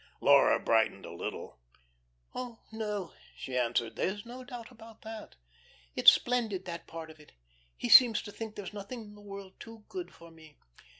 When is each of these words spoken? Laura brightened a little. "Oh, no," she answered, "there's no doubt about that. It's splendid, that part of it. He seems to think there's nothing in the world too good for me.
Laura 0.19 0.59
brightened 0.59 1.05
a 1.05 1.13
little. 1.13 1.59
"Oh, 2.33 2.57
no," 2.71 3.13
she 3.37 3.55
answered, 3.55 3.95
"there's 3.95 4.25
no 4.25 4.43
doubt 4.43 4.71
about 4.71 5.03
that. 5.03 5.35
It's 5.95 6.11
splendid, 6.11 6.65
that 6.65 6.87
part 6.87 7.11
of 7.11 7.19
it. 7.19 7.33
He 7.77 7.87
seems 7.87 8.23
to 8.23 8.31
think 8.31 8.55
there's 8.55 8.73
nothing 8.73 9.03
in 9.03 9.13
the 9.13 9.21
world 9.21 9.59
too 9.59 9.83
good 9.89 10.11
for 10.11 10.31
me. 10.31 10.57